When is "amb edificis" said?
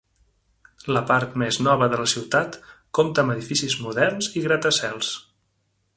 3.27-3.79